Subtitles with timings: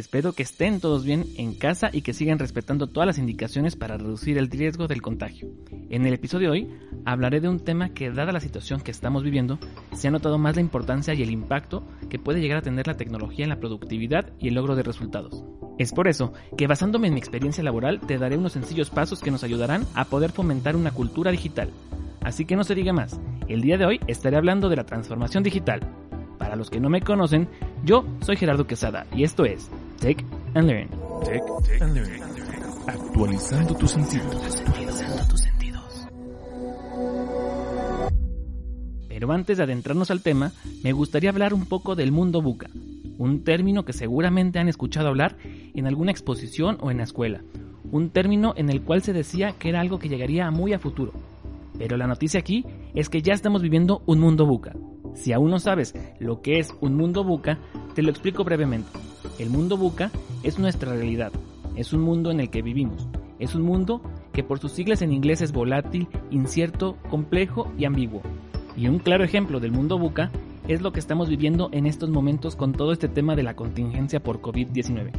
[0.00, 3.98] Espero que estén todos bien en casa y que sigan respetando todas las indicaciones para
[3.98, 5.50] reducir el riesgo del contagio.
[5.90, 6.70] En el episodio de hoy
[7.04, 9.58] hablaré de un tema que, dada la situación que estamos viviendo,
[9.92, 12.96] se ha notado más la importancia y el impacto que puede llegar a tener la
[12.96, 15.44] tecnología en la productividad y el logro de resultados.
[15.78, 19.30] Es por eso que basándome en mi experiencia laboral te daré unos sencillos pasos que
[19.30, 21.68] nos ayudarán a poder fomentar una cultura digital.
[22.22, 25.42] Así que no se diga más, el día de hoy estaré hablando de la transformación
[25.42, 25.80] digital.
[26.38, 27.50] Para los que no me conocen,
[27.84, 30.88] yo soy Gerardo Quesada y esto es Tech and Learn.
[31.26, 31.42] Tech
[31.82, 32.22] and Learn.
[32.86, 34.34] Actualizando tus sentidos.
[34.46, 36.06] Actualizando tus sentidos.
[39.08, 42.70] Pero antes de adentrarnos al tema, me gustaría hablar un poco del mundo buca,
[43.18, 45.36] un término que seguramente han escuchado hablar
[45.74, 47.42] en alguna exposición o en la escuela,
[47.92, 51.12] un término en el cual se decía que era algo que llegaría muy a futuro.
[51.76, 52.64] Pero la noticia aquí
[52.94, 54.74] es que ya estamos viviendo un mundo buca.
[55.14, 57.58] Si aún no sabes lo que es un mundo buca,
[57.94, 58.88] te lo explico brevemente.
[59.40, 60.10] El mundo buca
[60.42, 61.32] es nuestra realidad,
[61.74, 64.02] es un mundo en el que vivimos, es un mundo
[64.34, 68.20] que por sus siglas en inglés es volátil, incierto, complejo y ambiguo.
[68.76, 70.30] Y un claro ejemplo del mundo buca
[70.68, 74.22] es lo que estamos viviendo en estos momentos con todo este tema de la contingencia
[74.22, 75.10] por COVID-19.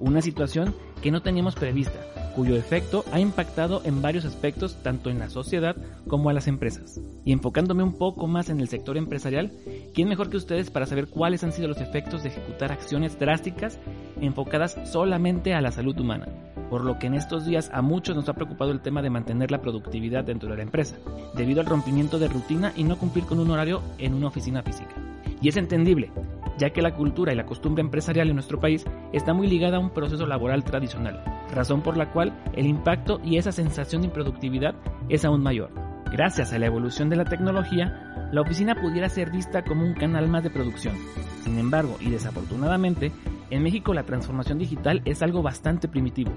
[0.00, 1.98] Una situación que no teníamos prevista,
[2.36, 5.76] cuyo efecto ha impactado en varios aspectos tanto en la sociedad
[6.08, 7.00] como a las empresas.
[7.24, 9.50] Y enfocándome un poco más en el sector empresarial,
[9.92, 13.78] ¿quién mejor que ustedes para saber cuáles han sido los efectos de ejecutar acciones drásticas
[14.20, 16.26] enfocadas solamente a la salud humana?
[16.70, 19.50] Por lo que en estos días a muchos nos ha preocupado el tema de mantener
[19.50, 20.96] la productividad dentro de la empresa,
[21.34, 24.94] debido al rompimiento de rutina y no cumplir con un horario en una oficina física.
[25.40, 26.10] Y es entendible,
[26.56, 29.80] ya que la cultura y la costumbre empresarial en nuestro país está muy ligada a
[29.80, 34.74] un proceso laboral tradicional, razón por la cual el impacto y esa sensación de improductividad
[35.08, 35.70] es aún mayor.
[36.12, 40.26] Gracias a la evolución de la tecnología, la oficina pudiera ser vista como un canal
[40.26, 40.96] más de producción.
[41.44, 43.12] Sin embargo, y desafortunadamente,
[43.50, 46.32] en México la transformación digital es algo bastante primitivo,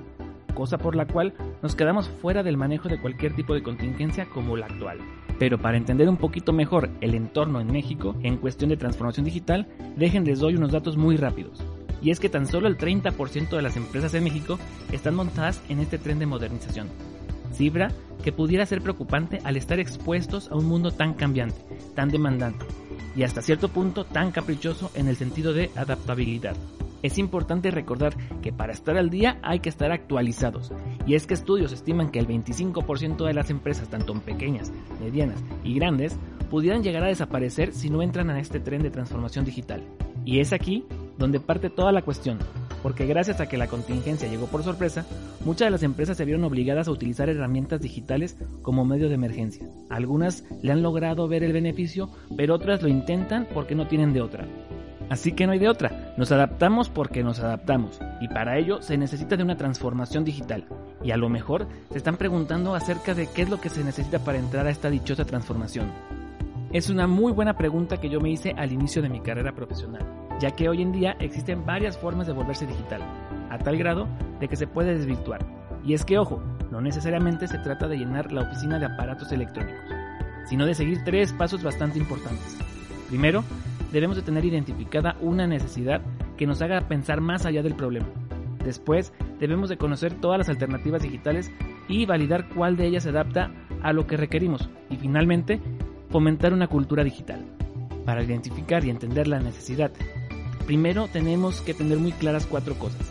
[0.54, 1.34] cosa por la cual
[1.64, 5.00] nos quedamos fuera del manejo de cualquier tipo de contingencia como la actual.
[5.40, 9.68] Pero para entender un poquito mejor el entorno en México en cuestión de transformación digital,
[9.96, 11.64] dejen les doy unos datos muy rápidos.
[12.02, 14.60] Y es que tan solo el 30% de las empresas en México
[14.92, 16.90] están montadas en este tren de modernización.
[17.56, 17.92] Cifra
[18.24, 21.62] que pudiera ser preocupante al estar expuestos a un mundo tan cambiante,
[21.96, 22.66] tan demandante
[23.16, 26.56] y hasta cierto punto tan caprichoso en el sentido de adaptabilidad.
[27.02, 30.72] Es importante recordar que para estar al día hay que estar actualizados,
[31.06, 35.76] y es que estudios estiman que el 25% de las empresas, tanto pequeñas, medianas y
[35.76, 36.18] grandes,
[36.50, 39.84] pudieran llegar a desaparecer si no entran a este tren de transformación digital.
[40.26, 40.84] Y es aquí
[41.18, 42.40] donde parte toda la cuestión,
[42.86, 45.08] porque gracias a que la contingencia llegó por sorpresa,
[45.44, 49.68] muchas de las empresas se vieron obligadas a utilizar herramientas digitales como medio de emergencia.
[49.90, 54.22] Algunas le han logrado ver el beneficio, pero otras lo intentan porque no tienen de
[54.22, 54.46] otra.
[55.10, 59.00] Así que no hay de otra, nos adaptamos porque nos adaptamos, y para ello se
[59.00, 60.68] necesita de una transformación digital.
[61.04, 64.20] Y a lo mejor se están preguntando acerca de qué es lo que se necesita
[64.20, 65.92] para entrar a esta dichosa transformación.
[66.72, 70.06] Es una muy buena pregunta que yo me hice al inicio de mi carrera profesional,
[70.40, 73.02] ya que hoy en día existen varias formas de volverse digital,
[73.50, 74.08] a tal grado
[74.40, 75.46] de que se puede desvirtuar.
[75.84, 76.42] Y es que, ojo,
[76.72, 79.84] no necesariamente se trata de llenar la oficina de aparatos electrónicos,
[80.46, 82.58] sino de seguir tres pasos bastante importantes.
[83.10, 83.44] Primero,
[83.92, 86.02] debemos de tener identificada una necesidad
[86.38, 88.08] que nos haga pensar más allá del problema.
[88.64, 91.52] Después, debemos de conocer todas las alternativas digitales
[91.88, 93.52] y validar cuál de ellas se adapta
[93.84, 94.70] a lo que requerimos.
[94.90, 95.62] Y finalmente,
[96.10, 97.46] fomentar una cultura digital.
[98.06, 99.92] Para identificar y entender la necesidad,
[100.66, 103.02] primero tenemos que tener muy claras cuatro cosas.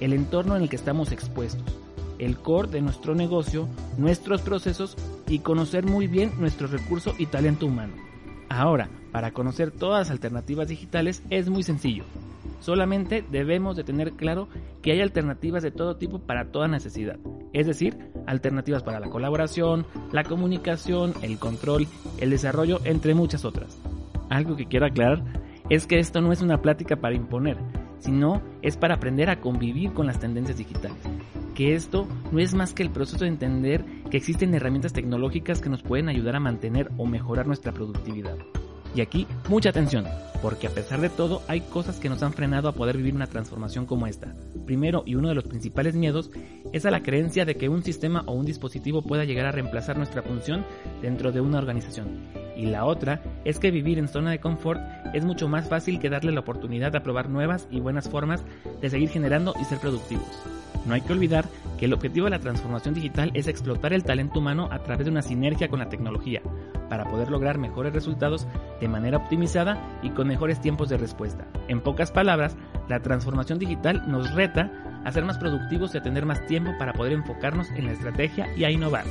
[0.00, 1.76] El entorno en el que estamos expuestos,
[2.18, 4.96] el core de nuestro negocio, nuestros procesos
[5.28, 7.94] y conocer muy bien nuestro recurso y talento humano.
[8.48, 12.04] Ahora, para conocer todas las alternativas digitales es muy sencillo.
[12.60, 14.48] Solamente debemos de tener claro
[14.82, 17.18] que hay alternativas de todo tipo para toda necesidad.
[17.52, 23.76] Es decir, alternativas para la colaboración, la comunicación, el control, el desarrollo, entre muchas otras.
[24.30, 27.56] Algo que quiero aclarar es que esto no es una plática para imponer,
[27.98, 30.98] sino es para aprender a convivir con las tendencias digitales.
[31.54, 35.70] Que esto no es más que el proceso de entender que existen herramientas tecnológicas que
[35.70, 38.36] nos pueden ayudar a mantener o mejorar nuestra productividad.
[38.94, 40.04] Y aquí, mucha atención,
[40.42, 43.26] porque a pesar de todo hay cosas que nos han frenado a poder vivir una
[43.26, 44.34] transformación como esta.
[44.66, 46.30] Primero, y uno de los principales miedos,
[46.72, 49.96] es a la creencia de que un sistema o un dispositivo pueda llegar a reemplazar
[49.96, 50.64] nuestra función
[51.00, 52.41] dentro de una organización.
[52.62, 54.80] Y la otra es que vivir en zona de confort
[55.12, 58.44] es mucho más fácil que darle la oportunidad de probar nuevas y buenas formas
[58.80, 60.28] de seguir generando y ser productivos.
[60.86, 61.44] No hay que olvidar
[61.76, 65.10] que el objetivo de la transformación digital es explotar el talento humano a través de
[65.10, 66.40] una sinergia con la tecnología,
[66.88, 68.46] para poder lograr mejores resultados
[68.80, 71.48] de manera optimizada y con mejores tiempos de respuesta.
[71.66, 72.56] En pocas palabras,
[72.88, 74.70] la transformación digital nos reta
[75.04, 78.46] a ser más productivos y a tener más tiempo para poder enfocarnos en la estrategia
[78.56, 79.04] y a innovar.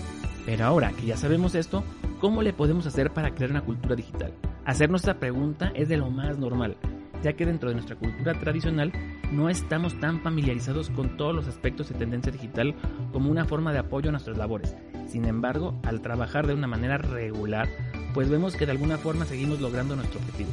[0.46, 1.84] Pero ahora que ya sabemos esto,
[2.20, 4.34] ¿cómo le podemos hacer para crear una cultura digital?
[4.66, 6.78] Hacer nuestra pregunta es de lo más normal,
[7.24, 8.92] ya que dentro de nuestra cultura tradicional
[9.32, 12.76] no estamos tan familiarizados con todos los aspectos de tendencia digital
[13.12, 14.76] como una forma de apoyo a nuestras labores.
[15.08, 17.68] Sin embargo, al trabajar de una manera regular,
[18.14, 20.50] pues vemos que de alguna forma seguimos logrando nuestro objetivo.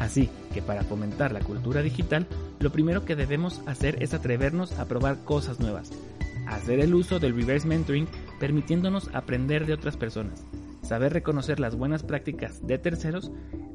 [0.00, 2.26] Así que para fomentar la cultura digital,
[2.60, 5.90] lo primero que debemos hacer es atrevernos a probar cosas nuevas,
[6.46, 8.06] hacer el uso del reverse mentoring
[8.38, 10.46] permitiéndonos aprender de otras personas,
[10.82, 13.30] saber reconocer las buenas prácticas de terceros,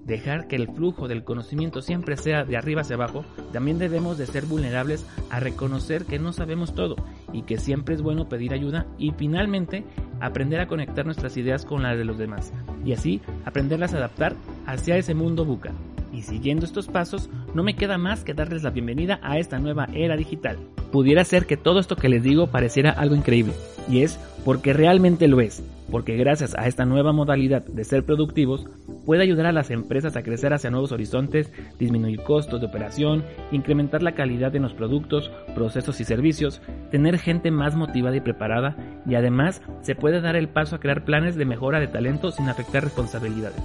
[0.06, 4.25] dejar que el flujo del conocimiento siempre sea de arriba hacia abajo, también debemos de
[4.25, 6.95] ser vulnerables a reconocer que no sabemos todo
[7.31, 9.86] y que siempre es bueno pedir ayuda y finalmente
[10.19, 12.51] aprender a conectar nuestras ideas con las de los demás
[12.86, 15.71] y así aprenderlas a adaptar hacia ese mundo buca.
[16.13, 19.89] Y siguiendo estos pasos, no me queda más que darles la bienvenida a esta nueva
[19.94, 20.57] era digital.
[20.92, 23.54] Pudiera ser que todo esto que les digo pareciera algo increíble,
[23.89, 28.68] y es porque realmente lo es, porque gracias a esta nueva modalidad de ser productivos,
[29.07, 34.04] puede ayudar a las empresas a crecer hacia nuevos horizontes, disminuir costos de operación, incrementar
[34.04, 36.62] la calidad de los productos, procesos y servicios,
[36.92, 38.75] tener gente más motivada y preparada,
[39.07, 42.50] y además se puede dar el paso a crear planes de mejora de talento sin
[42.50, 43.63] afectar responsabilidades.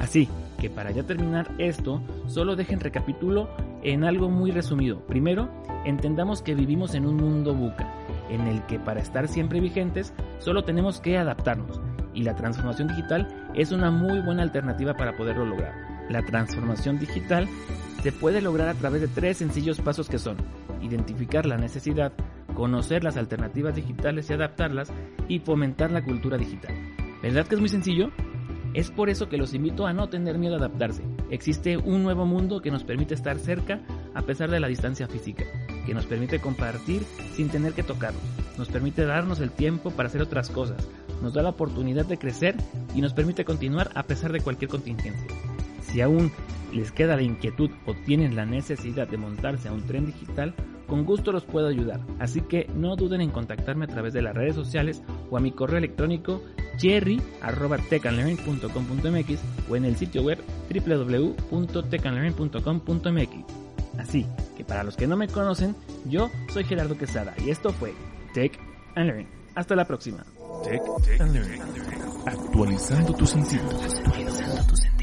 [0.00, 0.28] Así
[0.64, 3.50] que para ya terminar esto, solo dejen recapitulo
[3.82, 5.04] en algo muy resumido.
[5.06, 5.50] Primero,
[5.84, 7.92] entendamos que vivimos en un mundo buca,
[8.30, 11.82] en el que para estar siempre vigentes solo tenemos que adaptarnos,
[12.14, 15.74] y la transformación digital es una muy buena alternativa para poderlo lograr.
[16.08, 17.46] La transformación digital
[18.02, 20.38] se puede lograr a través de tres sencillos pasos que son
[20.80, 22.14] identificar la necesidad,
[22.54, 24.90] conocer las alternativas digitales y adaptarlas,
[25.28, 26.74] y fomentar la cultura digital.
[27.22, 28.10] ¿Verdad que es muy sencillo?
[28.74, 31.02] Es por eso que los invito a no tener miedo a adaptarse.
[31.30, 33.80] Existe un nuevo mundo que nos permite estar cerca
[34.14, 35.44] a pesar de la distancia física,
[35.86, 37.02] que nos permite compartir
[37.34, 38.22] sin tener que tocarnos,
[38.58, 40.88] nos permite darnos el tiempo para hacer otras cosas,
[41.22, 42.56] nos da la oportunidad de crecer
[42.96, 45.28] y nos permite continuar a pesar de cualquier contingencia.
[45.82, 46.32] Si aún
[46.72, 50.52] les queda la inquietud o tienen la necesidad de montarse a un tren digital,
[50.88, 54.34] con gusto los puedo ayudar, así que no duden en contactarme a través de las
[54.34, 56.42] redes sociales o a mi correo electrónico
[56.78, 59.38] jerry.techandlearning.com.mx
[59.68, 60.38] o en el sitio web
[60.72, 63.64] www.techandlearning.com.mx.
[63.98, 64.24] Así
[64.56, 67.94] que para los que no me conocen, yo soy Gerardo Quesada y esto fue
[68.32, 68.58] Tech
[68.96, 69.28] and Learn.
[69.54, 70.24] Hasta la próxima.
[70.64, 70.82] Tech
[71.20, 71.62] and Learning.
[72.26, 73.84] Actualizando tus sentidos.
[73.84, 74.93] Actualizando tus sentidos.